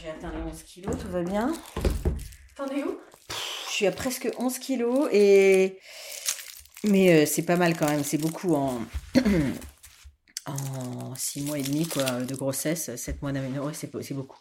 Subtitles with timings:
[0.00, 1.52] j'ai atteint les 11 kilos, tout va bien.
[2.56, 2.98] T'en es où?
[3.66, 5.78] Je suis à presque 11 kilos et.
[6.84, 8.80] Mais euh, c'est pas mal quand même, c'est beaucoup en.
[10.46, 14.38] en 6 mois et demi quoi, de grossesse, 7 mois d'aménorrhée, c'est c'est beaucoup.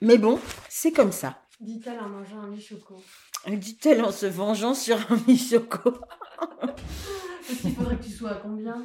[0.00, 0.38] Mais bon,
[0.68, 1.42] c'est comme ça.
[1.60, 3.02] Dit-elle en mangeant un mi-choco.
[3.48, 5.92] Dit-elle en se vengeant sur un mi-choco.
[7.50, 8.84] Est-ce qu'il faudrait que tu sois à combien?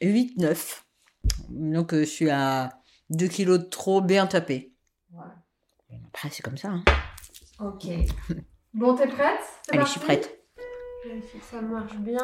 [0.00, 0.84] 8, 9.
[1.50, 2.81] Donc euh, je suis à
[3.12, 4.72] 2 kilos de trop bien tapé.
[5.12, 5.20] Ouais.
[6.08, 6.68] Après, c'est comme ça.
[6.68, 6.82] hein.
[7.60, 7.86] Ok.
[8.72, 9.40] Bon, t'es prête?
[9.70, 10.38] Allez, je suis prête.
[11.04, 12.22] Vérifie que ça marche bien.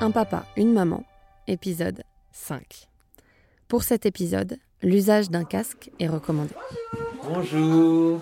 [0.00, 1.04] Un papa, une maman,
[1.46, 2.02] épisode
[2.32, 2.88] 5.
[3.66, 6.54] Pour cet épisode, l'usage d'un casque est recommandé.
[7.24, 8.20] Bonjour.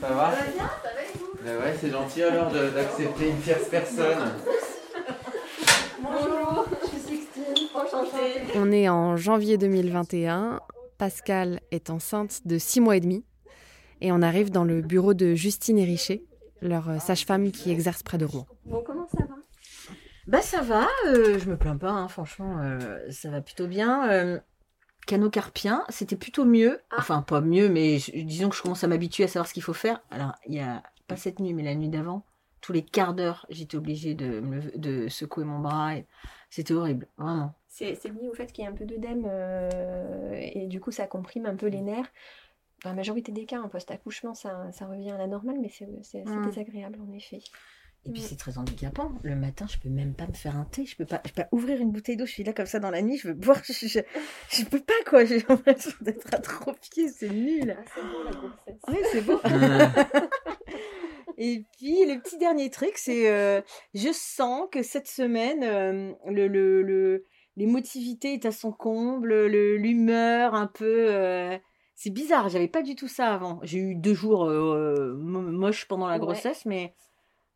[0.00, 4.32] Ça va bien Ça va et vous ouais, c'est gentil alors d'accepter une tierce personne.
[6.00, 8.42] Bonjour, je suis Sixtine, enchantée.
[8.54, 10.60] On est en janvier 2021.
[10.98, 13.24] Pascal est enceinte de 6 mois et demi.
[14.00, 16.22] Et on arrive dans le bureau de Justine Hérichet,
[16.62, 18.46] leur euh, sage-femme qui exerce près de Rouen.
[18.64, 19.34] Bon, comment ça va?
[20.28, 24.08] Bah ça va, euh, je me plains pas, hein, franchement, euh, ça va plutôt bien.
[24.10, 24.38] Euh,
[25.08, 26.80] canot carpien, c'était plutôt mieux.
[26.90, 26.96] Ah.
[26.98, 29.62] Enfin, pas mieux, mais je- disons que je commence à m'habituer à savoir ce qu'il
[29.62, 30.00] faut faire.
[30.10, 32.24] Alors, il y a pas cette nuit, mais la nuit d'avant,
[32.60, 35.96] tous les quarts d'heure, j'étais obligée de, secouer mon bras.
[35.96, 36.06] et
[36.50, 37.54] C'était horrible, vraiment.
[37.68, 41.06] C'est lié au fait qu'il y a un peu d'œdème euh, et du coup ça
[41.06, 42.10] comprime un peu les nerfs.
[42.82, 46.24] Dans la majorité des cas, en post-accouchement, ça, ça revient à la normale, mais c'est
[46.24, 46.44] Mm.
[46.46, 47.40] désagréable en effet.
[48.06, 49.12] Et puis c'est très handicapant.
[49.22, 50.86] Le matin, je peux même pas me faire un thé.
[50.86, 52.24] Je peux pas, je peux pas ouvrir une bouteille d'eau.
[52.24, 53.18] Je suis là comme ça dans la nuit.
[53.18, 53.60] Je veux boire.
[53.64, 53.98] Je, je,
[54.50, 55.24] je peux pas quoi.
[55.26, 57.08] J'ai l'impression d'être atrophiée.
[57.10, 57.76] C'est nul.
[57.78, 58.80] Ah, c'est beau la grossesse.
[58.88, 59.40] Oui, c'est beau.
[61.40, 63.60] Et puis le petit dernier truc, c'est euh,
[63.94, 67.26] je sens que cette semaine, euh, le, le, le-
[67.56, 71.06] l'émotivité est à son comble, le- l'humeur un peu.
[71.14, 71.56] euh,
[71.94, 73.60] c'est bizarre, j'avais pas du tout ça avant.
[73.62, 76.20] J'ai eu deux jours euh, mo- moches pendant la Ouais.
[76.20, 76.94] grossesse, mais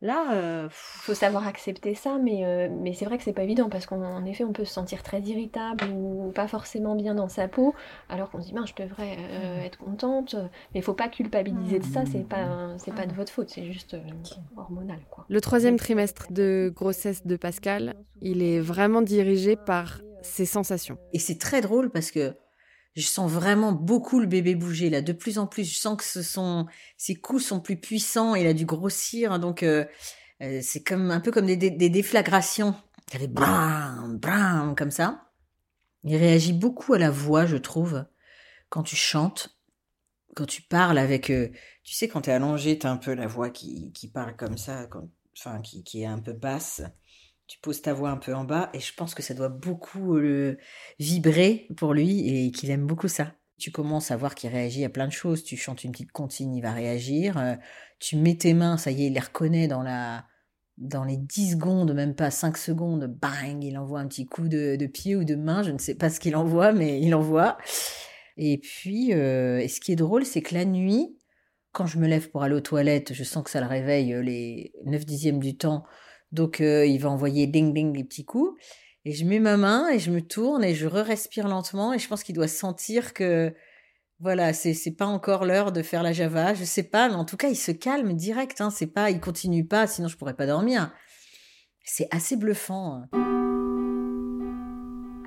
[0.02, 3.70] là, euh, faut savoir accepter ça, mais, euh, mais c'est vrai que c'est pas évident
[3.70, 7.48] parce qu'en effet, on peut se sentir très irritable ou pas forcément bien dans sa
[7.48, 7.74] peau,
[8.08, 10.34] alors qu'on se dit, ben, je devrais euh, être contente,
[10.74, 13.64] mais il faut pas culpabiliser de ça, c'est pas, c'est pas de votre faute, c'est
[13.72, 14.00] juste euh,
[14.56, 15.24] hormonal, quoi.
[15.28, 20.98] Le troisième trimestre de grossesse de Pascal, il est vraiment dirigé par ses sensations.
[21.12, 22.34] Et c'est très drôle parce que
[22.94, 25.00] je sens vraiment beaucoup le bébé bouger là.
[25.02, 26.66] De plus en plus, je sens que ce sont
[26.96, 28.34] ses coups sont plus puissants.
[28.34, 29.84] Il a dû grossir, donc euh,
[30.42, 32.74] euh, c'est comme un peu comme des, des, des déflagrations.
[33.08, 35.30] Il y a des bram bram comme ça.
[36.04, 38.04] Il réagit beaucoup à la voix, je trouve,
[38.70, 39.56] quand tu chantes,
[40.34, 41.30] quand tu parles avec.
[41.30, 41.50] euh,
[41.84, 44.86] tu sais, quand t'es allongé, t'as un peu la voix qui, qui parle comme ça,
[44.86, 45.08] quand-
[45.38, 46.82] enfin qui, qui est un peu basse.
[47.52, 50.16] Tu poses ta voix un peu en bas et je pense que ça doit beaucoup
[50.16, 50.56] le
[50.98, 53.34] vibrer pour lui et qu'il aime beaucoup ça.
[53.58, 55.44] Tu commences à voir qu'il réagit à plein de choses.
[55.44, 57.36] Tu chantes une petite comptine, il va réagir.
[57.36, 57.54] Euh,
[57.98, 60.24] tu mets tes mains, ça y est, il les reconnaît dans la
[60.78, 64.86] dans les 10 secondes, même pas 5 secondes, bang, il envoie un petit coup de,
[64.86, 67.58] pied ou de main, je ne sais pas ce qu'il envoie, mais il envoie.
[68.38, 71.18] Et puis, euh, et ce qui est drôle, c'est que la nuit,
[71.72, 74.22] quand je me lève pour aller aux toilettes, je sens que ça le réveille euh,
[74.22, 75.84] les 9 dixièmes du temps.
[76.32, 78.60] Donc, euh, il va envoyer ding ding des petits coups.
[79.04, 81.92] Et je mets ma main et je me tourne et je re-respire lentement.
[81.92, 83.54] Et je pense qu'il doit sentir que,
[84.20, 86.54] voilà, c'est, pas encore l'heure de faire la java.
[86.54, 88.60] Je sais pas, mais en tout cas, il se calme direct.
[88.60, 88.70] Hein.
[88.70, 90.92] C'est pas, il continue pas, sinon je pourrais pas dormir.
[91.84, 93.02] C'est assez bluffant.
[93.12, 93.32] hein.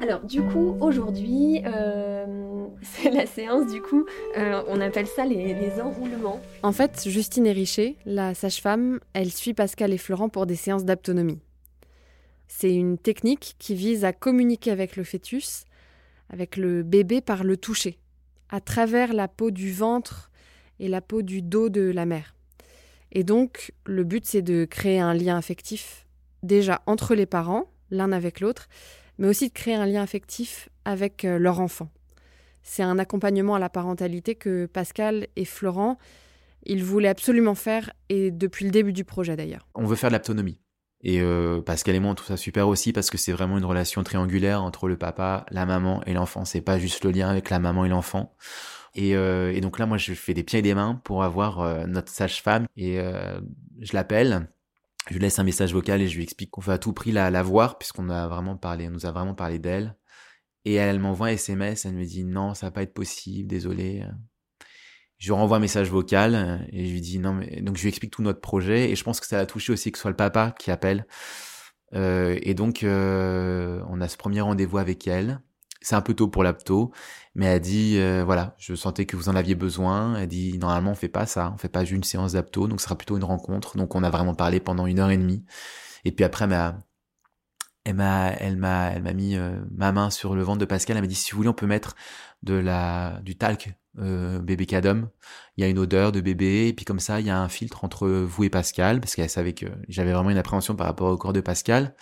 [0.01, 4.05] Alors, du coup, aujourd'hui, euh, c'est la séance, du coup,
[4.37, 6.41] euh, on appelle ça les, les enroulements.
[6.63, 11.39] En fait, Justine Hérichet, la sage-femme, elle suit Pascal et Florent pour des séances d'aptonomie.
[12.47, 15.65] C'est une technique qui vise à communiquer avec le fœtus,
[16.29, 17.99] avec le bébé par le toucher,
[18.49, 20.31] à travers la peau du ventre
[20.79, 22.35] et la peau du dos de la mère.
[23.11, 26.05] Et donc, le but, c'est de créer un lien affectif,
[26.43, 28.67] déjà entre les parents, l'un avec l'autre,
[29.17, 31.89] mais aussi de créer un lien affectif avec euh, leur enfant.
[32.67, 35.97] C'est un accompagnement à la parentalité que Pascal et Florent,
[36.63, 39.67] ils voulaient absolument faire, et depuis le début du projet d'ailleurs.
[39.75, 40.59] On veut faire de l'autonomie.
[41.01, 43.65] Et euh, Pascal et moi, on trouve ça super aussi parce que c'est vraiment une
[43.65, 46.43] relation triangulaire entre le papa, la maman et l'enfant.
[46.43, 48.35] C'est pas juste le lien avec la maman et l'enfant.
[48.95, 51.59] Et, euh, et donc là, moi, je fais des pieds et des mains pour avoir
[51.59, 52.65] euh, notre sage-femme.
[52.75, 52.97] Et
[53.79, 54.49] je l'appelle,
[55.09, 57.11] je lui laisse un message vocal et je lui explique qu'on veut à tout prix
[57.11, 59.95] la, la voir puisqu'on a vraiment parlé, on nous a vraiment parlé d'elle.
[60.65, 64.03] Et elle m'envoie un SMS, elle me dit non, ça va pas être possible, désolé.
[65.19, 67.83] je lui renvoie un message vocal euh, et je lui dis non mais donc je
[67.83, 70.03] lui explique tout notre projet et je pense que ça a touché aussi que ce
[70.03, 71.05] soit le papa qui appelle.
[71.93, 75.39] Euh, et donc euh, on a ce premier rendez-vous avec elle.
[75.81, 76.91] C'est un peu tôt pour l'apto
[77.35, 80.15] mais elle dit euh, voilà je sentais que vous en aviez besoin.
[80.17, 82.85] Elle dit normalement on fait pas ça on fait pas une séance d'apto donc ce
[82.85, 83.77] sera plutôt une rencontre.
[83.77, 85.45] Donc on a vraiment parlé pendant une heure et demie.
[86.05, 86.79] Et puis après elle m'a
[87.85, 90.97] elle m'a elle m'a elle m'a mis euh, ma main sur le ventre de Pascal
[90.97, 91.95] elle m'a dit si vous voulez on peut mettre
[92.43, 95.09] de la du talc euh, bébé cadom.
[95.57, 97.47] Il y a une odeur de bébé, et puis comme ça, il y a un
[97.47, 101.09] filtre entre vous et Pascal, parce qu'elle savait que j'avais vraiment une appréhension par rapport
[101.11, 101.95] au corps de Pascal,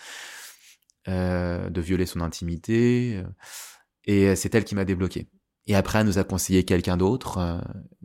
[1.08, 3.28] euh, de violer son intimité, euh,
[4.06, 5.30] et c'est elle qui m'a débloqué.
[5.68, 7.62] Et après, elle nous a conseillé quelqu'un d'autre euh,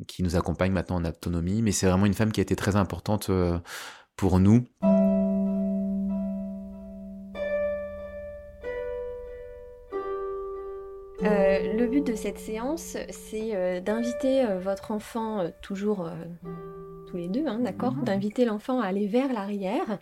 [0.06, 2.76] qui nous accompagne maintenant en autonomie, mais c'est vraiment une femme qui a été très
[2.76, 3.58] importante euh,
[4.16, 4.66] pour nous.
[12.16, 16.08] Cette séance, c'est euh, d'inviter euh, votre enfant, euh, toujours
[17.08, 18.04] tous les deux, hein, d'accord Mhm.
[18.04, 19.98] D'inviter l'enfant à aller vers l'arrière,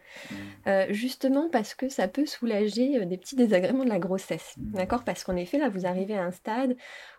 [0.66, 5.04] euh, justement parce que ça peut soulager euh, des petits désagréments de la grossesse, d'accord
[5.04, 6.76] Parce qu'en effet, là, vous arrivez à un stade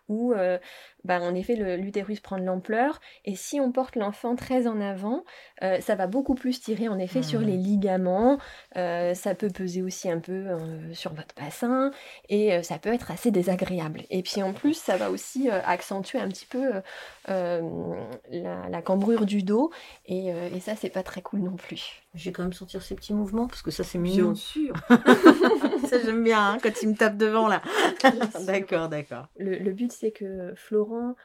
[0.09, 0.57] où, euh,
[1.03, 5.25] bah, en effet, l'utérus prend de l'ampleur, et si on porte l'enfant très en avant,
[5.63, 7.45] euh, ça va beaucoup plus tirer, en effet, sur Mhm.
[7.47, 8.37] les ligaments,
[8.77, 10.45] euh, ça peut peser aussi un peu
[10.93, 11.91] sur votre bassin,
[12.29, 14.03] et ça peut être assez désagréable.
[14.09, 16.71] Et puis en plus, ça va aussi accentuer un petit peu
[17.27, 19.71] la, la cambrure du dos,
[20.05, 22.03] et, euh, et ça, c'est pas très cool non plus.
[22.13, 24.35] Je vais quand même sentir ces petits mouvements parce que ça c'est mignon.
[24.35, 24.73] sûr.
[25.89, 27.61] ça j'aime bien hein, quand il me tape devant là.
[28.45, 29.27] d'accord, d'accord.
[29.37, 31.15] Le, le but, c'est que Florent,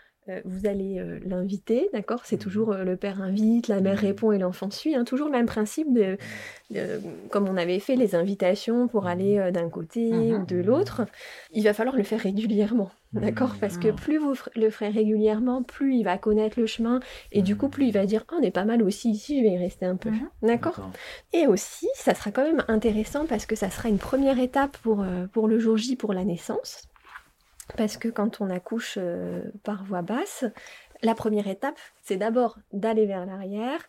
[0.45, 2.21] vous allez euh, l'inviter, d'accord?
[2.25, 4.01] C'est toujours euh, le père invite, la mère Mhm.
[4.07, 4.95] répond et l'enfant suit.
[4.95, 6.17] hein, toujours le même principe, de,
[6.71, 10.43] de- comme on avait fait les invitations pour aller euh, d'un côté Mhm.
[10.43, 11.03] ou de l'autre.
[11.53, 13.57] Il va falloir le faire régulièrement, d'accord?
[13.61, 13.95] Parce que Mhm.
[13.97, 17.01] plus vous le ferez régulièrement, plus il va connaître le chemin
[17.33, 19.43] et du coup, plus il va dire Ah, on est pas mal aussi ici, je
[19.43, 20.11] vais y rester un peu.
[20.11, 20.29] Mhm.
[20.43, 20.81] D'accord
[21.33, 25.03] et aussi, ça sera quand même intéressant parce que ça sera une première étape pour,
[25.03, 26.89] euh, pour le jour J, pour la naissance.
[27.77, 30.45] Parce que quand on accouche euh, par voie basse,
[31.03, 33.81] la première étape, c'est d'abord d'aller vers l'arrière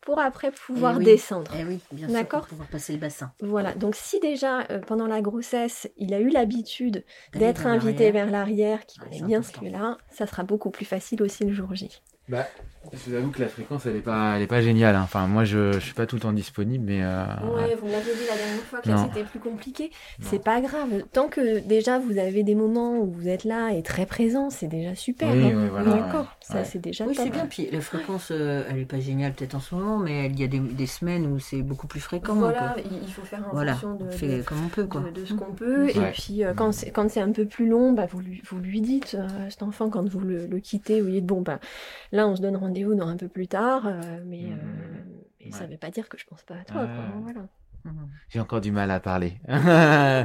[0.00, 1.04] pour après pouvoir oui.
[1.04, 1.50] descendre.
[1.58, 2.40] Eh oui, bien sûr, D'accord.
[2.40, 3.32] pour pouvoir passer le bassin.
[3.40, 7.72] Voilà, donc si déjà euh, pendant la grossesse, il a eu l'habitude D'aller d'être vers
[7.72, 8.12] invité l'arrière.
[8.26, 9.60] vers l'arrière, qui Ouais, connaît bien important.
[9.60, 12.00] ce que-là, ça sera beaucoup plus facile aussi le jour J.
[12.28, 12.46] Bah,
[12.92, 14.94] je vous avoue que la fréquence, elle est pas, elle est pas géniale.
[14.96, 15.00] hein.
[15.02, 17.92] Enfin, moi, je, je suis pas tout le temps disponible, mais euh, Ouais, vous me
[17.92, 19.90] l'avez dit la dernière fois que c'était plus compliqué.
[20.20, 20.26] Non.
[20.30, 21.02] C'est pas grave.
[21.12, 24.68] Tant que déjà vous avez des moments où vous êtes là et très présent, c'est
[24.68, 25.30] déjà super.
[25.30, 25.56] Oui, hein.
[25.62, 26.26] ouais, voilà, D'accord, ouais.
[26.40, 26.64] ça Ouais.
[26.64, 27.46] c'est déjà Oui, c'est bien.
[27.46, 30.44] Puis la fréquence, euh, elle est pas géniale peut-être en ce moment, mais il y
[30.44, 32.34] a des, des semaines où c'est beaucoup plus fréquent.
[32.34, 33.94] Voilà, euh, il faut faire en voilà, fonction
[34.28, 35.00] de, comme on peut quoi.
[35.02, 35.88] de- de ce qu'on peut.
[35.90, 36.12] Et Ouais.
[36.12, 38.80] puis euh, quand c'est quand c'est un peu plus long, bah, vous, lui, vous lui
[38.80, 41.58] dites, euh, cet enfant, quand vous le, le quittez, vous lui dites, bon, bah,
[42.12, 44.56] là on se donne rendez-vous dans un peu plus tard, euh, mais, euh,
[45.44, 45.66] mais ça Ouais.
[45.72, 46.80] veut pas dire que je pense pas à toi.
[46.86, 47.40] Quoi, voilà.
[47.84, 48.08] Mhm.
[48.28, 50.24] j'ai encore du mal à parler, à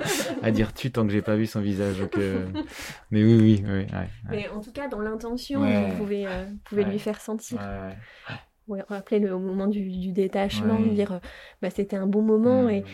[0.52, 2.00] dire tu tant que j'ai pas vu son visage.
[2.00, 2.48] Donc, euh,
[3.12, 3.72] mais oui, oui, oui.
[3.72, 4.08] ouais, ouais.
[4.30, 5.90] Mais en tout cas, dans l'intention, Ouais.
[5.92, 6.92] vous pouvez, euh, vous pouvez Ouais.
[6.92, 7.60] lui faire sentir.
[7.60, 8.36] Ouais, ouais.
[8.68, 10.90] Ouais, rappeler le au moment du, du détachement, Ouais.
[10.94, 11.20] dire euh,
[11.62, 12.86] bah, c'était un bon moment et Mmh.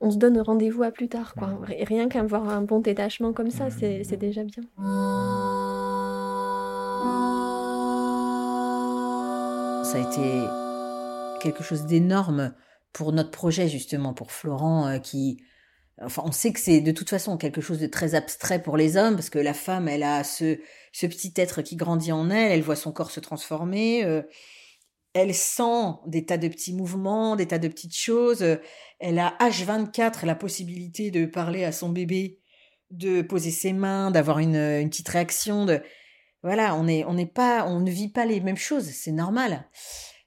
[0.00, 1.34] on se donne rendez-vous à plus tard.
[1.34, 1.58] Quoi.
[1.66, 4.62] Rien qu'avoir un bon détachement comme ça, c'est déjà bien.
[9.94, 10.48] Ça a été
[11.40, 12.52] quelque chose d'énorme
[12.92, 15.40] pour notre projet justement, pour Florent euh, qui...
[16.02, 18.96] Enfin, on sait que c'est de toute façon quelque chose de très abstrait pour les
[18.96, 20.58] hommes, parce que la femme, elle a ce,
[20.92, 24.22] ce petit être qui grandit en elle, elle voit son corps se transformer, euh,
[25.12, 28.44] elle sent des tas de petits mouvements, des tas de petites choses,
[28.98, 32.40] elle a H24 la possibilité de parler à son bébé,
[32.90, 35.80] de poser ses mains, d'avoir une, une petite réaction, de
[36.44, 39.66] voilà, on est, on n'est pas, on ne vit pas les mêmes choses, c'est normal.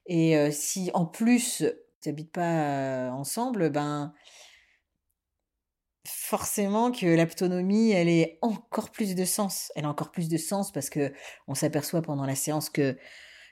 [0.08, 1.64] Et euh, si en plus
[2.02, 4.14] tu n'habites pas euh, ensemble, ben
[6.08, 9.72] forcément que l'autonomie, elle est encore plus de sens.
[9.76, 11.14] Elle a encore plus de sens parce que
[11.48, 12.98] on s'aperçoit pendant la séance que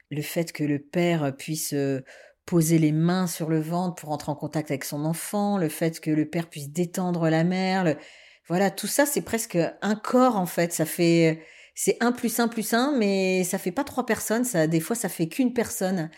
[0.09, 2.03] le fait que le père puisse euh,
[2.47, 5.99] poser les mains sur le ventre pour entrer en contact avec son enfant, le fait
[5.99, 7.95] que le père puisse détendre la mère,
[8.47, 10.71] voilà, tout ça, c'est presque un corps en fait.
[10.71, 11.43] Ça fait,
[11.75, 14.45] c'est un plus un plus un, mais ça fait pas trois personnes.
[14.45, 16.09] Ça, des fois, ça fait qu'une personne.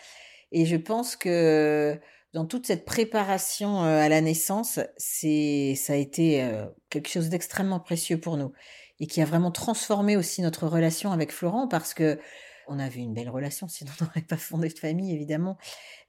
[0.51, 1.99] Et je pense que
[2.33, 7.29] dans toute cette préparation euh, à la naissance, c'est, ça a été euh, quelque chose
[7.29, 8.53] d'extrêmement précieux pour nous
[8.99, 12.19] et qui a vraiment transformé aussi notre relation avec Florent parce que
[12.67, 15.57] on avait une belle relation, sinon on n'aurait pas fondé de famille évidemment.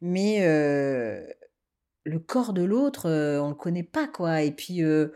[0.01, 1.25] Mais euh,
[2.05, 4.43] le corps de l'autre, euh, on le connaît pas quoi.
[4.43, 5.09] Et puis euh,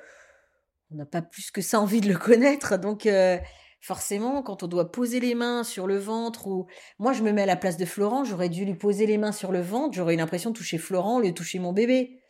[0.91, 2.79] on n'a pas plus que ça envie de le connaître.
[2.79, 3.39] Donc euh,
[3.83, 6.67] forcément, quand on doit poser les mains sur le ventre ou
[7.01, 9.33] moi je me mets à la place de Florent, j'aurais dû lui poser les mains
[9.33, 12.23] sur le ventre, j'aurais eu l'impression de toucher Florent au lieu de toucher mon bébé.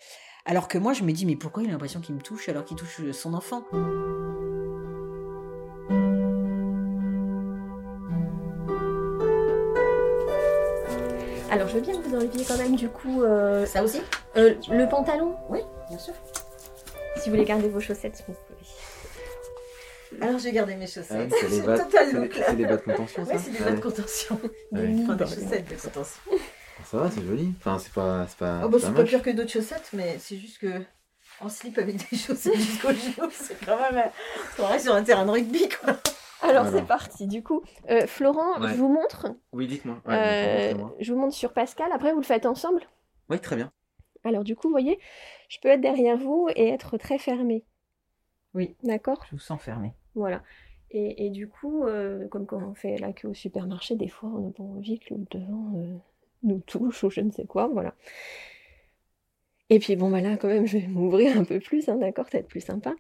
[0.46, 2.64] Alors que moi je me dis mais pourquoi il a l'impression qu'il me touche alors
[2.64, 3.64] qu'il touche son enfant?
[11.50, 14.00] Alors je veux bien que vous enleviez quand même du coup euh, Ça aussi?
[14.36, 15.36] euh, le pantalon?
[15.50, 16.14] Oui, bien sûr.
[17.16, 18.34] Si vous voulez garder vos chaussettes, vous.
[20.20, 21.32] Alors j'ai gardé mes Ah, chaussettes.
[21.40, 23.58] c'est des J'ai bas le total c'est des- bas de contention, ça Ouais, c'est des
[23.64, 24.40] bas de contention.
[24.72, 24.94] Ouais.
[25.02, 26.22] Enfin, des chaussettes de contention.
[26.84, 27.52] Ça va, c'est joli.
[27.58, 30.36] Enfin, c'est pas, c'est pas, Oh, bah, c'est pas pire que d'autres chaussettes, mais c'est
[30.36, 30.82] juste que
[31.40, 33.96] en slip avec des chaussettes jusqu'au genou, c'est quand même.
[34.04, 34.08] euh,
[34.62, 35.94] On reste sur un terrain de rugby, quoi.
[36.42, 36.78] Alors Voilà.
[36.80, 37.62] c'est parti du coup.
[37.88, 38.70] Euh, Florent, Ouais.
[38.70, 39.28] je vous montre.
[39.52, 40.02] Oui, dites-moi.
[40.06, 41.90] Ouais, Euh, je vous montre sur Pascal.
[41.92, 42.82] Après vous le faites ensemble?
[43.30, 43.70] Oui, très bien.
[44.24, 44.98] Alors du coup, vous voyez,
[45.48, 47.64] je peux être derrière vous et être très fermée.
[48.54, 48.76] Oui.
[48.82, 49.24] D'accord?
[49.30, 49.92] Je vous sens fermé.
[50.14, 50.42] Voilà.
[50.90, 54.28] Et, et du coup, euh, comme quand on fait la queue au supermarché, des fois,
[54.28, 55.96] on n'a pas envie que le devant euh,
[56.42, 57.94] nous touche ou je ne sais quoi, voilà.
[59.70, 62.26] Et puis bon, bah là, quand même, je vais m'ouvrir un peu plus, hein, d'accord,
[62.26, 62.94] ça va être plus sympa.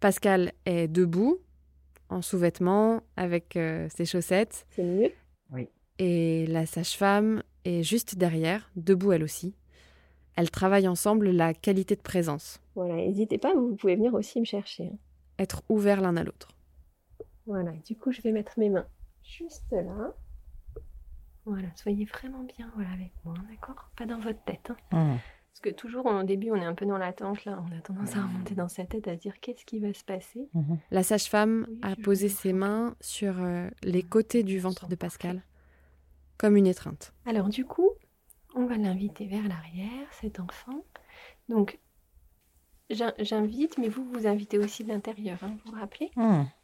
[0.00, 1.38] Pascal est debout,
[2.08, 5.12] en sous-vêtements, avec euh, ses chaussettes, C'est mieux.
[6.00, 9.54] et la sage-femme est juste derrière, debout elle aussi.
[10.36, 14.44] Elles travaillent ensemble la qualité de présence, Voilà, n'hésitez pas, vous pouvez venir aussi me
[14.44, 14.86] chercher.
[14.86, 14.98] hein.
[15.38, 16.48] Être ouverts l'un à l'autre.
[17.46, 18.86] Voilà, et du coup, je vais mettre mes mains
[19.22, 20.14] juste là.
[21.44, 23.90] Voilà, soyez vraiment bien voilà, avec moi, d'accord?
[23.96, 24.70] Pas dans votre tête.
[24.92, 25.18] hein.
[25.52, 27.62] Parce que toujours au début, on est un peu dans l'attente, là.
[27.70, 30.02] On a tendance à remonter dans sa tête, à se dire qu'est-ce qui va se
[30.04, 30.48] passer?
[30.90, 35.42] La sage-femme Oui, a posé ses mains sur euh, les côtés du ventre de Pascal,
[36.38, 37.12] comme une étreinte.
[37.24, 37.90] Alors du coup,
[38.56, 40.84] on va l'inviter vers l'arrière, cet enfant.
[41.48, 41.78] Donc,
[42.90, 46.10] j'invite, mais vous, vous invitez aussi de l'intérieur, hein, vous vous rappelez?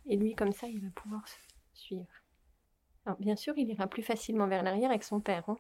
[0.06, 1.22] Et lui, comme ça, il va pouvoir
[1.74, 2.06] suivre.
[3.06, 5.44] Alors, bien sûr, il ira plus facilement vers l'arrière avec son père.
[5.48, 5.56] hein.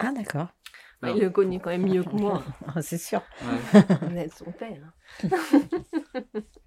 [0.00, 0.48] Ah, d'accord.
[1.02, 2.42] Il le connaît quand même mieux que moi.
[2.80, 3.22] c'est sûr.
[3.42, 4.92] Vous êtes son père.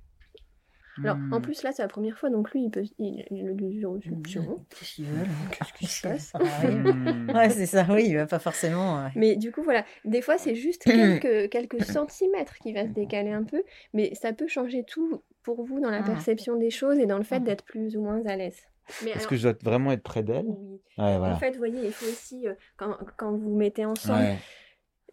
[1.04, 2.84] Alors, en plus, là, c'est la première fois, donc lui, il peut.
[3.00, 3.24] Il,
[3.56, 4.66] des instructions.
[4.70, 6.63] Qu'est-ce qu'ils veulent Qu'est-ce qui se passe passe
[7.36, 9.08] Ouais, c'est ça, oui, il va pas forcément.
[9.16, 13.32] Mais du coup, voilà, des fois, c'est juste quelques, quelques centimètres qui va se décaler
[13.32, 13.63] un peu,
[13.94, 16.04] mais ça peut changer tout pour vous dans la Ah.
[16.04, 17.39] perception des choses et dans le fait Ah.
[17.39, 18.60] d'être plus ou moins à l'aise.
[19.04, 20.80] Mais Est-ce alors, que je dois vraiment être près d'elle oui.
[20.98, 24.38] Ouais, En fait, vous voyez, il faut aussi, euh, quand, quand vous mettez ensemble, Ouais,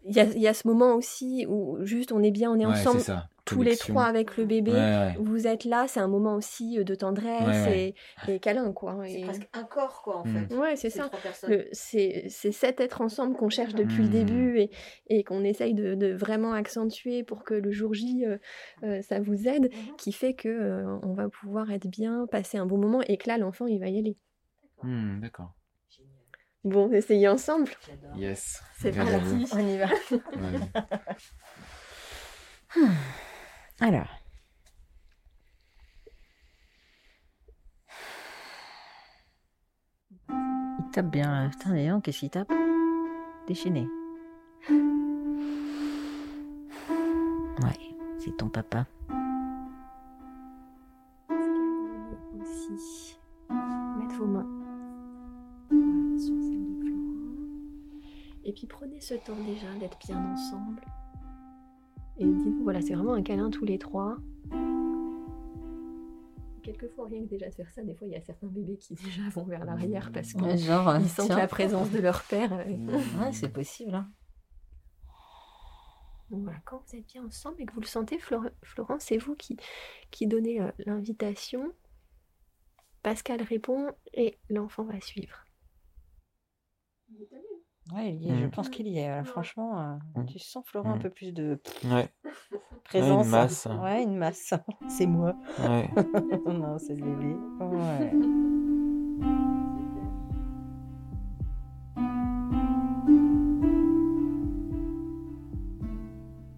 [0.07, 2.59] il y, a, il y a ce moment aussi où juste on est bien, on
[2.59, 3.27] est ouais, ensemble, c'est ça.
[3.45, 4.71] Tous les trois avec le bébé.
[4.71, 5.15] Ouais, ouais.
[5.19, 7.95] Vous êtes là, c'est un moment aussi euh, de tendresse Ouais, ouais.
[8.27, 8.97] Et, et câlin, quoi.
[9.07, 10.47] C'est presque un corps, quoi, en Mm.
[10.47, 10.55] fait.
[10.55, 11.09] Ouais, c'est ça.
[11.71, 14.11] C'est c'est cet être ensemble qu'on cherche depuis le Mm.
[14.11, 14.71] début et,
[15.07, 18.37] et qu'on essaye de, de vraiment accentuer pour que le jour J, euh,
[18.83, 19.95] euh, ça vous aide, Mhm.
[19.97, 23.29] qui fait que euh, on va pouvoir être bien, passer un bon moment et que
[23.29, 24.17] là, l'enfant, il va y aller.
[25.21, 25.53] D'accord.
[26.63, 27.69] Bon, essayez ensemble.
[27.87, 28.17] J'adore.
[28.17, 28.61] Yes.
[28.79, 29.45] C'est parti.
[29.53, 29.87] On y va.
[33.79, 34.07] Alors.
[40.29, 41.49] Il tape bien.
[41.49, 42.51] Putain, d'ailleurs, qu'est-ce qu'il tape?
[43.47, 43.87] Déchaîné.
[47.61, 48.85] Ouais, c'est ton papa.
[52.45, 53.17] aussi
[53.49, 54.45] mettre vos mains
[56.17, 56.93] sur celle de.
[58.43, 60.81] Et puis prenez ce temps déjà d'être bien ensemble.
[62.17, 64.17] Et dites-vous, voilà, c'est vraiment un câlin tous les trois.
[66.63, 68.93] Quelquefois, rien que déjà de faire ça, des fois, il y a certains bébés qui
[69.03, 71.37] déjà vont vers l'arrière parce qu'ils Ouais, sentent tiens.
[71.37, 72.53] la présence de leur père.
[72.53, 72.65] euh,
[73.19, 73.93] Ouais, c'est possible.
[73.93, 74.09] Hein.
[76.31, 79.17] Donc voilà, quand vous êtes bien ensemble et que vous le sentez, Flor- Florent, c'est
[79.19, 79.57] vous qui,
[80.09, 81.71] qui donnez euh, l'invitation.
[83.03, 85.44] Pascal répond et l'enfant va suivre.
[87.93, 89.07] Ouais, il y est, je pense qu'il y est.
[89.07, 90.25] voilà, Franchement, euh, Mhm.
[90.25, 91.01] tu sens, Florent, un Mhm.
[91.01, 92.09] peu plus de Ouais,
[92.83, 93.27] présence.
[93.27, 93.67] masse.
[93.79, 94.53] Ouais, une masse.
[94.89, 95.35] C'est moi.
[95.59, 95.87] ouais.
[96.47, 97.35] non, c'est le bébé.
[97.59, 98.11] Ouais.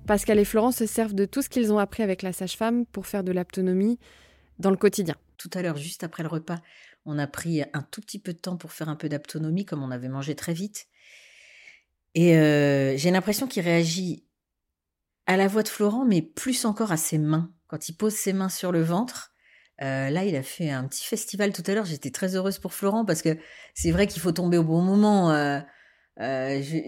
[0.05, 3.07] Pascal et Florent se servent de tout ce qu'ils ont appris avec la sage-femme pour
[3.07, 3.99] faire de l'autonomie
[4.59, 5.15] dans le quotidien.
[5.37, 6.55] Tout à l'heure, juste après le repas,
[7.05, 9.83] on a pris un tout petit peu de temps pour faire un peu d'autonomie, comme
[9.83, 10.87] on avait mangé très vite.
[12.17, 14.25] Et euh, j'ai l'impression qu'il réagit
[15.27, 17.51] à la voix de Florent, mais plus encore à ses mains.
[17.67, 19.33] Quand il pose ses mains sur le ventre,
[19.83, 21.85] euh, là, il a fait un petit festival tout à l'heure.
[21.85, 23.37] J'étais très heureuse pour Florent parce que
[23.75, 25.29] c'est vrai qu'il faut tomber au bon moment.
[25.29, 25.59] Euh,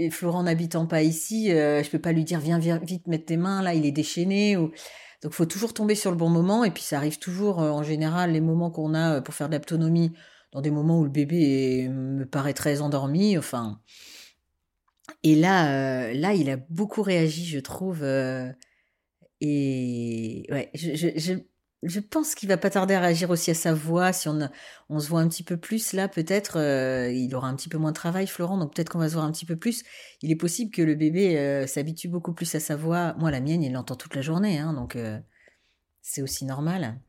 [0.09, 3.75] Florent n'habitant pas ici, je peux pas lui dire viens, vite mettre tes mains là,
[3.75, 4.57] il est déchaîné.
[4.57, 4.71] Ou...
[5.21, 8.31] Donc faut toujours tomber sur le bon moment et puis ça arrive toujours en général
[8.31, 10.11] les moments qu'on a pour faire de l'autonomie
[10.53, 13.79] dans des moments où le bébé me paraît très endormi, enfin.
[15.23, 18.03] Et là, euh, là, il a beaucoup réagi, je trouve.
[18.03, 18.51] euh,
[19.41, 21.33] et ouais, je, je,
[21.83, 24.11] je, pense qu'il va pas tarder à réagir aussi à sa voix.
[24.13, 24.49] Si on,
[24.89, 27.77] on se voit un petit peu plus là, peut-être, euh, il aura un petit peu
[27.77, 28.57] moins de travail, Florent.
[28.57, 29.83] Donc peut-être qu'on va se voir un petit peu plus.
[30.21, 33.13] Il est possible que le bébé s'habitue beaucoup plus à sa voix.
[33.19, 34.97] Moi, la mienne, il l'entend toute la journée, hein, donc
[36.01, 36.99] c'est aussi normal.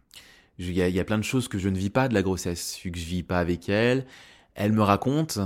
[0.59, 2.79] Il y, y a plein de choses que je ne vis pas de la grossesse,
[2.83, 4.07] que je vis pas avec elle.
[4.55, 5.39] Elle me raconte,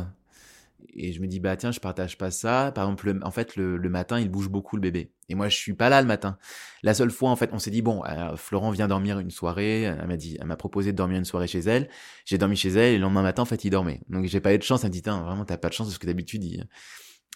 [0.92, 2.72] et je me dis, bah tiens, je partage pas ça.
[2.74, 5.10] Par exemple, le- en fait, le, le matin, il bouge beaucoup, le bébé.
[5.28, 6.38] Et moi, je suis pas là le matin.
[6.82, 9.82] La seule fois, en fait, on s'est dit, bon, euh, Florent vient dormir une soirée.
[9.82, 11.88] Elle m'a dit, elle m'a proposé de dormir une soirée chez elle.
[12.26, 14.00] J'ai dormi chez elle, et le lendemain matin, en fait, il dormait.
[14.08, 14.84] Donc, j'ai pas eu de chance.
[14.84, 16.66] Elle me dit, Tain, vraiment, t'as pas de chance, parce que d'habitude, il,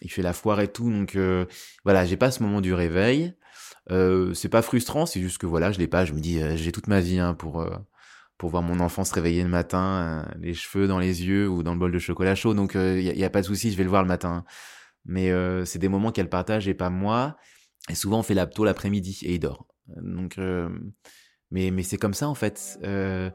[0.03, 0.91] il fait la foire et tout.
[0.91, 1.47] Donc, euh,
[1.85, 3.35] voilà, j'ai pas ce moment du réveil.
[3.91, 6.05] Euh, c'est pas frustrant, c'est juste que voilà, je l'ai pas.
[6.05, 7.71] Je me dis, euh, j'ai toute ma vie hein, pour euh,
[8.39, 11.63] pour voir mon enfant se réveiller le matin, euh, les cheveux dans les yeux ou
[11.63, 12.55] dans le bol de chocolat chaud.
[12.55, 14.45] Donc il y, a, y a pas de souci, je vais le voir le matin.
[15.05, 17.37] Mais euh, c'est des moments qu'elle partage et pas moi.
[17.91, 19.67] Et souvent on fait l'apto l'après-midi et il dort.
[20.03, 20.69] Donc euh,
[21.51, 22.79] mais mais c'est comme ça en fait.
[22.85, 23.31] Euh,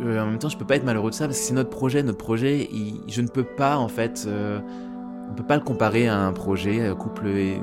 [0.00, 1.70] euh, en même temps, je peux pas être malheureux de ça parce que c'est notre
[1.70, 2.02] projet.
[2.02, 2.68] Notre projet,
[3.08, 4.24] je ne peux pas en fait.
[4.26, 4.60] euh,
[5.30, 7.60] on peut pas le comparer à un projet euh, couple et-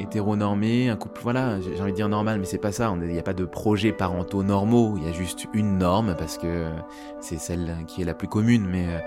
[0.00, 2.92] hétéronormé, un couple, voilà, j'ai envie de dire normal, mais c'est pas ça.
[3.00, 4.96] Il n'y a pas de projets parentaux normaux.
[4.96, 6.70] Il y a juste une norme parce que
[7.20, 8.66] c'est celle qui est la plus commune.
[8.66, 8.98] Mais euh,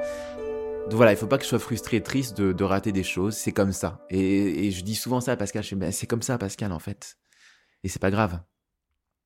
[0.86, 3.36] donc voilà, il faut pas que je sois frustré et triste de, rater des choses.
[3.36, 4.06] C'est comme ça.
[4.10, 5.64] Et, je dis souvent ça à Pascal.
[5.64, 7.18] Je Ben, c'est comme ça, Pascal, en fait.
[7.84, 8.40] Et c'est pas grave.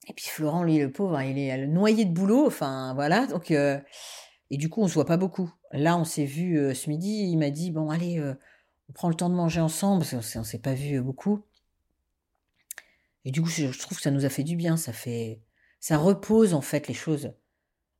[0.10, 2.48] Et puis Florent, lui, le pauvre, il est le noyé de boulot.
[2.48, 3.28] Enfin, voilà.
[3.28, 3.78] Donc, euh,
[4.50, 5.52] et du coup, on se voit pas beaucoup.
[5.72, 7.30] Là, on s'est vu euh, ce midi.
[7.30, 8.34] Il m'a dit bon, allez, euh,
[8.90, 11.44] on prend le temps de manger ensemble parce qu'on on s'est pas vu euh, beaucoup.
[13.28, 14.78] Et du coup, je, trouve que ça nous a fait du bien.
[14.78, 15.42] Ça fait,
[15.82, 17.34] ça repose en fait les choses.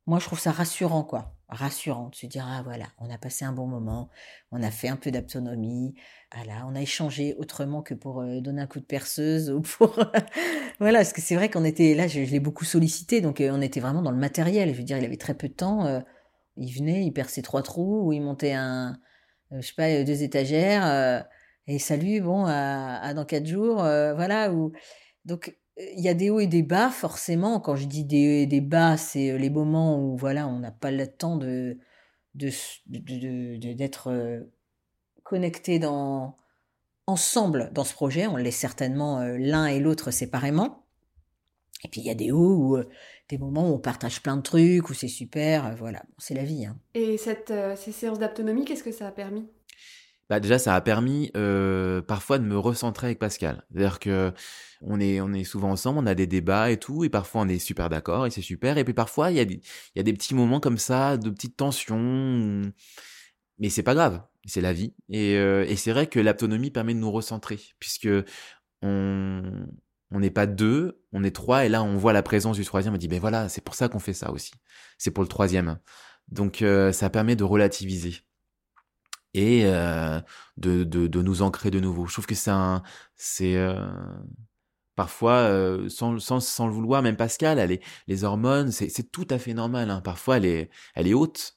[0.06, 1.36] Moi, je trouve ça rassurant, quoi.
[1.50, 4.10] Rassurant de se dire ah voilà, on a passé un bon moment,
[4.52, 5.96] on a fait un peu d'autonomie,
[6.36, 9.98] voilà, on a échangé autrement que pour euh, donner un coup de perceuse ou pour
[10.80, 13.62] voilà, parce que c'est vrai qu'on était là, je, l'ai beaucoup sollicité, donc euh, on
[13.62, 14.74] était vraiment dans le matériel.
[14.74, 15.86] Je veux dire, il avait très peu de temps.
[15.86, 16.02] euh,
[16.58, 18.98] il venait, il perçait trois trous ou il montait un,
[19.54, 20.86] euh, je sais pas, euh, deux étagères.
[20.86, 21.22] euh,
[21.68, 24.54] et salut, bon, à, dans quatre jours, euh, voilà.
[24.54, 24.72] Ou
[25.28, 27.60] donc euh, il y a des hauts et des bas forcément.
[27.60, 30.60] Quand je dis des hauts et des bas, c'est euh, les moments où voilà, on
[30.60, 31.78] n'a pas le temps de
[32.42, 34.42] s- de- de- d'être euh,
[35.24, 36.38] connecté dans
[37.06, 38.26] ensemble dans ce projet.
[38.28, 40.86] On l'est certainement l'un et l'autre séparément.
[41.84, 42.90] Et puis il y a des hauts euh,
[43.30, 46.66] des moments où on partage plein de trucs, où c'est super, voilà, c'est la vie.
[46.66, 46.80] Hein.
[46.96, 49.48] Et cette, ces séances d'autonomie, qu'est-ce que ça a permis?
[50.30, 53.66] Bah déjà, ça a permis euh, parfois de me recentrer avec Pascal.
[53.72, 54.34] C'est-à-dire que
[54.82, 57.48] on est on est souvent ensemble, on a des débats et tout, et parfois on
[57.48, 58.78] est super d'accord et c'est super.
[58.78, 61.18] Et puis parfois il y a des il y a des petits moments comme ça,
[61.18, 62.72] de petites tensions,
[63.60, 64.94] mais c'est pas grave, c'est la vie.
[65.10, 68.10] Et euh, et c'est vrai que l'autonomie permet de nous recentrer, puisque
[68.82, 69.44] on
[70.12, 72.94] on n'est pas deux, on est trois, et là on voit la présence du troisième.
[72.96, 74.52] On dit ben voilà, c'est pour ça qu'on fait ça aussi.
[74.98, 75.80] C'est pour le troisième.
[76.30, 78.16] Donc euh, ça permet de relativiser
[79.38, 80.20] et euh,
[80.58, 82.08] de, de, nous ancrer de nouveau.
[82.08, 82.82] Je trouve que c'est un,
[83.16, 83.88] c'est euh,
[84.96, 89.28] parfois euh, sans, sans, sans le vouloir, même Pascal, elle les hormones, c'est, c'est tout
[89.30, 89.92] à fait normal.
[89.92, 90.02] Hein.
[90.02, 91.54] Parfois, elle est, elle est haute.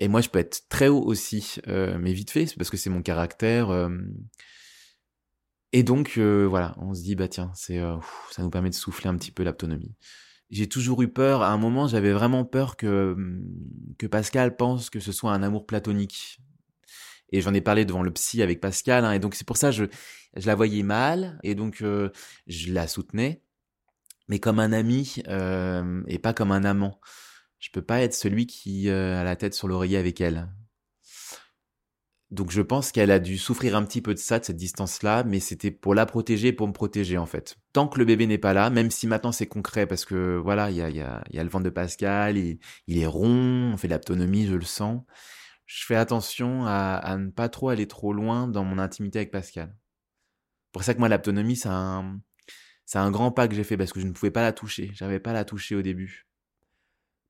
[0.00, 3.00] Et moi, je peux être très haut aussi, mais vite fait, parce que c'est mon
[3.00, 3.70] caractère.
[5.72, 7.78] Et donc, voilà, on se dit, bah tiens, c'est,
[8.32, 9.94] ça nous permet de souffler un petit peu l'autonomie.
[10.50, 11.42] J'ai toujours eu peur.
[11.42, 13.16] À un moment, j'avais vraiment peur que
[13.98, 16.40] que Pascal pense que ce soit un amour platonique.
[17.34, 19.70] Et j'en ai parlé devant le psy avec Pascal, hein, et donc c'est pour ça
[19.70, 19.84] que je,
[20.46, 22.10] la voyais mal, et donc euh,
[22.46, 23.42] je la soutenais,
[24.28, 27.00] mais comme un ami, euh, et pas comme un amant.
[27.58, 30.48] Je peux pas être celui qui euh, a la tête sur l'oreiller avec elle.
[32.30, 35.24] Donc je pense qu'elle a dû souffrir un petit peu de ça, de cette distance-là,
[35.24, 37.56] mais c'était pour la protéger pour me protéger en fait.
[37.72, 40.70] Tant que le bébé n'est pas là, même si maintenant c'est concret, parce que voilà,
[40.70, 43.72] il y a, y, a, y a le ventre de Pascal, il, il est rond,
[43.72, 45.00] on fait de je le sens
[45.66, 49.30] je fais attention à, à, ne pas trop aller trop loin dans mon intimité avec
[49.30, 49.74] Pascal.
[50.72, 52.20] Pour ça que moi, l'autonomie, c'est un,
[52.94, 54.90] un grand pas que j'ai fait parce que je ne pouvais pas la toucher.
[54.94, 56.26] J'avais pas la toucher au début.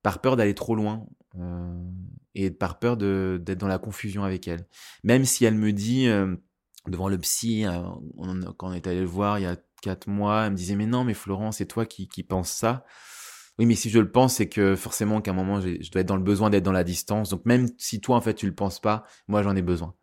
[0.03, 1.07] Par peur d'aller trop loin
[1.39, 1.91] euh,
[2.35, 4.67] et par peur d'être dans la confusion avec elle.
[5.03, 6.37] Même si elle me dit, euh,
[6.87, 7.83] devant le psy, euh,
[8.57, 10.87] quand on est allé le voir il y a quatre mois, elle me disait, mais
[10.87, 12.85] non, mais Florent, c'est toi qui, qui penses ça.
[13.59, 16.09] Oui, mais si je le pense, c'est que forcément qu'à un moment, je dois être
[16.09, 17.31] dans le besoin d'être dans la distance.
[17.31, 19.95] Donc même si toi, en fait, tu le penses pas, moi, j'en ai besoin.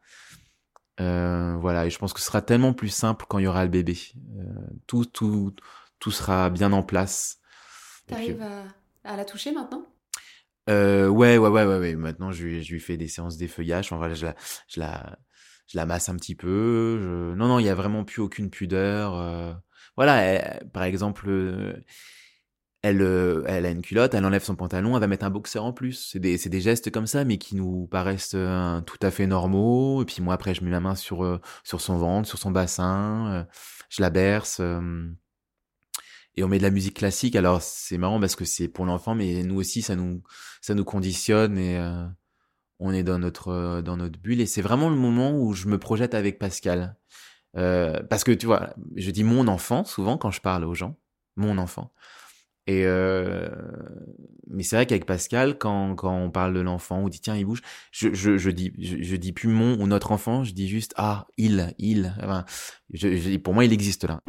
[0.99, 3.63] Euh, voilà, et je pense que ce sera tellement plus simple quand il y aura
[3.63, 3.97] le bébé.
[4.39, 4.43] Euh,
[4.87, 5.55] tout, tout,
[5.99, 7.39] tout sera bien en place.
[8.09, 8.63] Et puis, T'arrives à,
[9.03, 9.85] à la toucher maintenant?
[10.69, 11.95] Euh, ouais, ouais, ouais, ouais, ouais.
[11.95, 13.85] Maintenant, je lui, je lui fais des séances d'effeuillage.
[13.87, 14.35] Enfin, voilà, je la,
[14.67, 15.17] je la,
[15.67, 16.99] je la masse un petit peu.
[17.01, 17.33] Je...
[17.35, 19.15] Non, non, il y a vraiment plus aucune pudeur.
[19.17, 19.53] euh.
[19.97, 21.29] Voilà, elle- par exemple,
[22.83, 25.59] elle, euh, elle a une culotte, elle enlève son pantalon, elle va mettre un boxer
[25.59, 26.09] en plus.
[26.11, 30.01] C'est des, des gestes comme ça, mais qui nous paraissent euh, tout à fait normaux.
[30.01, 32.51] Et puis moi, après, je mets ma main sur, euh, sur son ventre, sur son
[32.51, 33.43] bassin, euh,
[33.89, 34.59] je la berce.
[34.61, 35.07] euh,
[36.35, 37.35] et on met de la musique classique.
[37.35, 40.23] Alors c'est marrant parce que c'est pour l'enfant, mais nous aussi, ça nous,
[40.61, 42.05] ça nous conditionne et euh,
[42.79, 44.41] on est dans notre, dans notre bulle.
[44.41, 46.95] Et c'est vraiment le moment où je me projette avec Pascal.
[47.53, 50.97] Parce que tu vois, je dis mon enfant souvent quand je parle aux gens,
[51.35, 51.91] mon enfant.
[52.67, 53.49] Et euh,
[54.47, 57.45] mais c'est vrai qu'avec Pascal, quand, quand on parle de l'enfant, on dit tiens il
[57.45, 60.67] bouge, je, je, je dis je, je dis plus mon ou notre enfant, je dis
[60.67, 62.13] juste ah il il.
[62.21, 62.45] Enfin,
[62.93, 64.21] je, je- pour moi il existe là.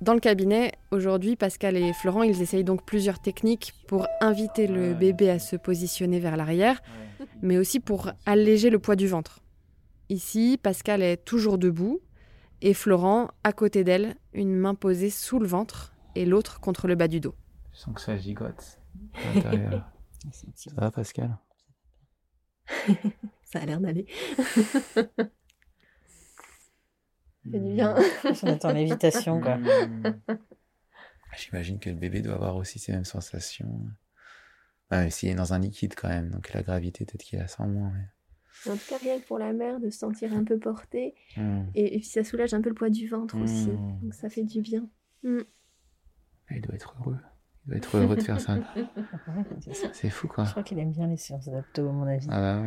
[0.00, 4.94] Dans le cabinet, aujourd'hui, Pascal et Florent, ils essayent donc plusieurs techniques pour inviter le
[4.94, 6.82] bébé à se positionner vers l'arrière,
[7.40, 9.41] mais aussi pour alléger le poids du ventre.
[10.12, 12.02] Ici, Pascal est toujours debout
[12.60, 16.96] et Florent, à côté d'elle, une main posée sous le ventre et l'autre contre le
[16.96, 17.34] bas du dos.
[17.72, 18.78] Je sens que ça gigote
[19.14, 19.90] à l'intérieur.
[20.54, 21.38] Ça va Pascal?
[23.44, 24.04] Ça a l'air d'aller.
[24.36, 25.08] fait
[27.44, 27.96] du bien.
[28.42, 29.58] On attend l'invitation, quoi.
[31.38, 33.80] J'imagine que le bébé doit avoir aussi ces mêmes sensations.
[34.90, 37.48] Ah, mais s'il est dans un liquide quand même, donc la gravité peut-être qu'il a
[37.48, 37.90] sans moins.
[37.94, 38.08] mais-
[38.68, 41.14] En tout cas, rien que pour la mère de se sentir un peu portée.
[41.36, 41.62] Hmm.
[41.74, 43.70] Et, et puis ça soulage un peu le poids du ventre aussi.
[43.70, 44.00] Mmh.
[44.02, 44.88] Donc ça fait du bien.
[45.24, 47.18] Il doit être heureux.
[47.64, 48.56] Il doit être heureux de faire ça.
[49.92, 50.44] C'est fou quoi.
[50.44, 52.26] Je crois qu'il aime bien les séances d'apto, à mon avis.
[52.30, 52.62] Ah bah.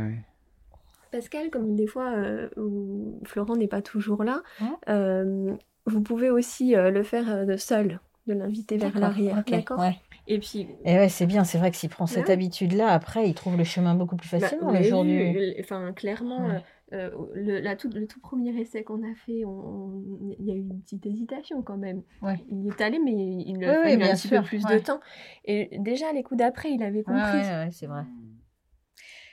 [1.12, 4.44] Pascal, comme des fois euh, où Florent n'est pas toujours là,
[4.90, 5.56] euh,
[5.86, 9.44] vous pouvez aussi euh, le faire euh, de seul, de l'inviter vers l'arrière.
[9.48, 9.80] D'accord?
[9.80, 9.96] ouais.
[10.28, 12.34] Et puis, Et ouais, c'est bien, c'est vrai que s'il prend cette Ouais.
[12.34, 15.34] habitude-là, après, il trouve le chemin beaucoup plus bah, facilement du.
[15.34, 16.64] le- enfin, clairement, Ouais.
[16.94, 20.46] euh, euh, le, la tout, le tout premier essai qu'on a fait, on- on- il
[20.48, 22.02] y a eu une petite hésitation quand même.
[22.24, 22.40] Ouais.
[22.50, 24.64] Il est allé, mais il a Oui, fallu oui, bien un petit sûr, peu plus
[24.66, 24.80] ouais.
[24.80, 25.00] de temps.
[25.46, 27.38] Et déjà, les coups d'après, il avait Ouais, compris.
[27.38, 28.04] ouais, ouais, c'est vrai.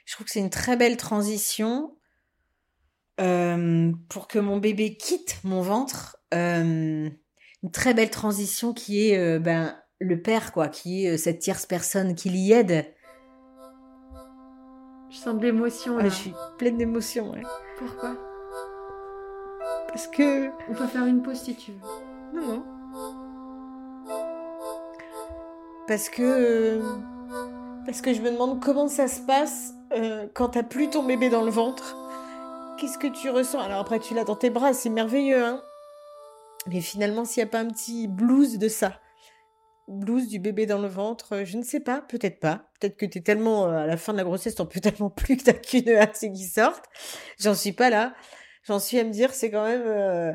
[0.04, 1.96] Je trouve que c'est une très belle transition
[3.20, 6.16] euh, pour que mon bébé quitte mon ventre.
[6.34, 7.08] euh,
[7.62, 11.38] une très belle transition qui est euh, ben, le père, quoi, qui est euh, cette
[11.38, 12.86] tierce personne qui l'y aide.
[15.10, 17.42] Je sens de l'émotion Ah, je suis pleine d'émotion, ouais.
[17.78, 18.16] Pourquoi?
[19.88, 20.48] Parce que.
[20.70, 22.40] On peut faire une pause si tu veux.
[22.40, 22.64] Non, non.
[25.86, 26.22] Parce que.
[26.22, 26.82] euh,
[27.84, 31.28] Parce que je me demande comment ça se passe euh, quand t'as plus ton bébé
[31.28, 31.96] dans le ventre.
[32.78, 33.60] Qu'est-ce que tu ressens?
[33.60, 35.60] Alors après, tu l'as dans tes bras, c'est merveilleux, hein.
[36.66, 39.00] Mais finalement, s'il n'y a pas un petit blues de ça,
[39.88, 42.70] blues du bébé dans le ventre, euh, je ne sais pas, peut-être pas.
[42.78, 45.36] Peut-être que t'es tellement euh, à la fin de la grossesse, t'en peux tellement plus
[45.36, 46.86] que t'as qu'une hâte, c'est qu'ils sortent.
[47.38, 48.14] J'en suis pas là.
[48.64, 49.86] J'en suis à me dire, c'est quand même.
[49.86, 50.32] euh,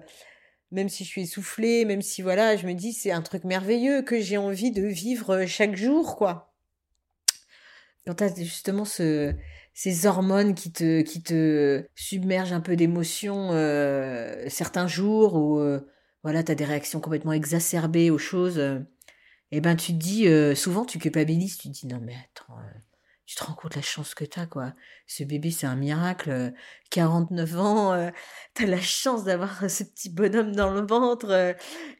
[0.71, 4.01] même si je suis essoufflée, même si voilà, je me dis c'est un truc merveilleux
[4.01, 6.53] que j'ai envie de vivre chaque jour, quoi.
[8.05, 9.33] Quand t'as justement ce,
[9.73, 13.51] ces hormones qui te, submergent un peu d'émotions
[14.49, 15.61] certains jours où
[16.23, 18.79] voilà, t'as des réactions complètement exacerbées aux choses, euh,
[19.51, 22.59] et ben tu te dis, euh, souvent tu culpabilises, tu te dis non mais attends,
[22.59, 22.79] euh,
[23.25, 24.73] tu te rends compte la chance que t'as, quoi.
[25.05, 26.51] Ce bébé c'est un miracle, euh,
[26.91, 28.11] 49 ans,
[28.53, 31.55] t'as la chance d'avoir ce petit bonhomme dans le ventre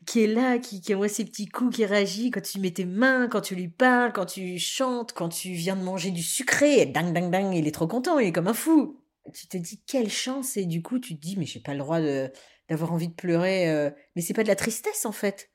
[0.05, 2.85] qui est là, qui, qui envoie ses petits coups, qui réagit quand tu mets tes
[2.85, 6.81] mains, quand tu lui parles, quand tu chantes, quand tu viens de manger du sucré,
[6.81, 9.01] et ding ding ding, il est trop content, il est comme un fou.
[9.33, 11.79] Tu te dis quelle chance et du coup tu te dis mais j'ai pas le
[11.79, 12.31] droit de
[12.69, 15.49] d'avoir envie de pleurer, euh, mais c'est pas de la tristesse en fait,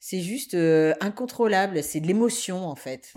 [0.00, 3.12] c'est juste euh, incontrôlable, c'est de l'émotion en fait.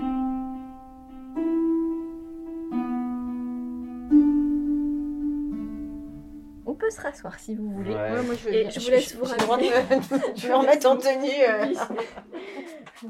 [6.65, 7.93] On peut se rasseoir si vous voulez.
[7.93, 11.73] Ouais, moi je Et je vous laisse vous je me remettre en tenue euh,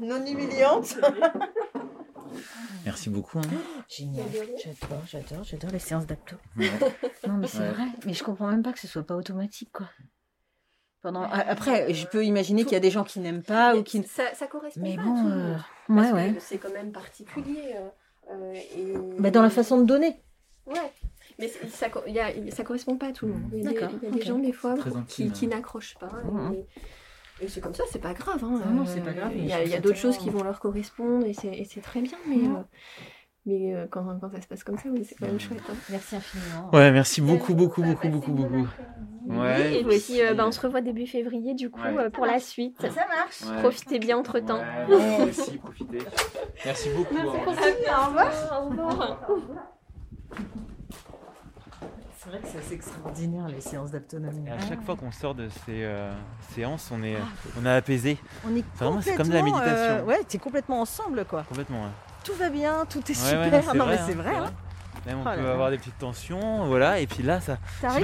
[0.00, 0.96] non humiliante.
[2.84, 3.38] Merci beaucoup.
[3.38, 3.42] hein.
[3.88, 4.24] Génial.
[4.56, 6.36] J'adore, j'adore, j'adore les séances d'apto.
[6.56, 6.70] Ouais.
[7.28, 7.70] Non, mais c'est Ouais.
[7.70, 7.84] vrai.
[8.06, 9.88] Mais je comprends même pas que ce soit pas automatique, quoi.
[11.02, 11.22] Pendant...
[11.24, 13.98] Après, je peux imaginer qu'il y a des gens qui n'aiment pas ou qui.
[13.98, 15.54] ne- ça, ça correspond Mais pas à bon, tout le euh,
[15.88, 16.04] monde.
[16.04, 16.34] ouais, ouais.
[16.38, 17.74] C'est quand même particulier.
[17.74, 17.88] euh,
[18.30, 18.94] euh, et...
[19.18, 20.14] Bah, dans la façon de donner.
[20.66, 20.92] Ouais.
[21.40, 23.50] Mais ça, y a- ça correspond pas à tout le monde.
[23.52, 24.26] Il y a des, D'accord, il y a des ok.
[24.26, 24.74] gens, des fois,
[25.08, 26.10] qui, qui n'accrochent pas.
[26.30, 26.54] Mhm.
[26.54, 28.44] Et, et c'est comme ça, c'est pas grave.
[28.44, 28.60] Hein.
[28.66, 31.32] Non, non, c'est pas grave, Il y a, d'autres choses qui vont leur correspondre et
[31.34, 32.18] c'est très bien.
[32.28, 32.62] Mais, euh,
[33.44, 35.60] Mais euh, quand, quand ça se passe comme ça, oui, c'est quand même chouette.
[35.68, 35.74] hein.
[35.90, 36.70] Merci infiniment.
[36.72, 38.68] Ouais, merci beaucoup, beaucoup, beaucoup, beaucoup, beaucoup.
[39.26, 39.80] Ouais.
[39.80, 41.96] Et puis, euh, bah, on se revoit début février, du coup, Ouais.
[41.98, 42.80] euh, pour la suite.
[42.80, 43.42] Ça marche.
[43.42, 43.60] Ouais.
[43.62, 44.58] Profitez bien entre temps.
[44.58, 44.86] Ouais,
[45.18, 45.98] moi aussi, profitez.
[46.64, 47.14] Merci beaucoup.
[47.16, 47.24] hein.
[47.26, 48.62] Au revoir.
[48.62, 49.18] Au revoir.
[52.18, 54.48] C'est vrai que c'est assez extraordinaire les séances d'autonomie.
[54.48, 56.12] À chaque fois qu'on sort de ces euh,
[56.54, 57.16] séances, on est,
[57.60, 58.16] on est apaisé.
[58.46, 59.94] On est Vraiment, c'est comme de la complètement, méditation.
[59.94, 61.42] euh, ouais, t'es complètement ensemble quoi.
[61.42, 61.82] Complètement.
[61.82, 61.88] ouais.
[62.24, 63.40] Tout va bien, tout est Ouais, super.
[63.40, 64.36] ouais, non, non mais hein, c'est vrai.
[64.36, 64.50] hein.
[65.04, 67.00] Même on Oh peut avoir des petites tensions, voilà.
[67.00, 67.56] Et puis là, ça,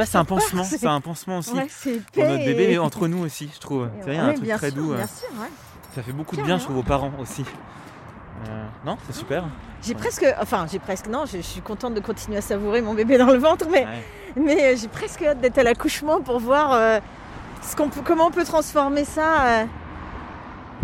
[0.05, 1.69] c'est un pansement, c'est- un pansement aussi Ouais,
[2.13, 3.89] pour notre bébé, et- mais entre nous aussi, je trouve.
[4.05, 4.95] C'est y a un Ouais, truc très sûr, doux.
[4.95, 5.49] Bien euh, sûr, ouais.
[5.95, 7.45] Ça fait beaucoup de bien, je trouve, aux parents aussi.
[8.49, 9.45] Euh, non, c'est super.
[9.83, 12.95] J'ai presque, enfin j'ai presque, non, je, je suis contente de continuer à savourer mon
[12.95, 14.05] bébé dans le ventre, mais, Ouais.
[14.37, 16.99] mais euh, j'ai presque hâte d'être à l'accouchement pour voir euh,
[17.63, 19.47] ce qu'on comment on peut transformer ça.
[19.47, 19.65] euh,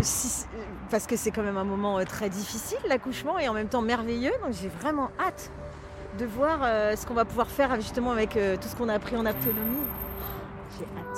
[0.01, 0.45] si-
[0.95, 3.81] parce que c'est quand même un moment euh, très difficile l'accouchement et en même temps
[3.81, 5.51] merveilleux, donc j'ai vraiment hâte
[6.17, 8.93] de voir euh, ce qu'on va pouvoir faire justement avec euh, tout ce qu'on a
[8.93, 9.75] appris en autonomie.
[10.79, 11.17] J'ai hâte.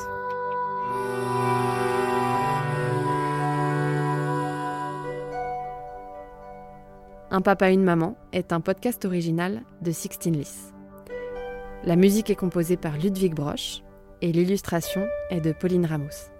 [7.30, 10.74] Un papa, une maman est un podcast original de Sixteen Lys.
[11.84, 13.84] La musique est composée par Ludwig Broch
[14.24, 16.37] et l'illustration est de Pauline Ramos.